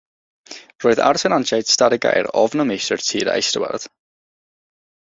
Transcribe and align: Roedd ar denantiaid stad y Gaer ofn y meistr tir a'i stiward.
Roedd 0.85 1.01
ar 1.09 1.19
denantiaid 1.25 1.69
stad 1.75 1.97
y 1.99 2.01
Gaer 2.07 2.31
ofn 2.45 2.65
y 2.65 2.67
meistr 2.73 3.07
tir 3.11 3.33
a'i 3.37 3.49
stiward. 3.53 3.89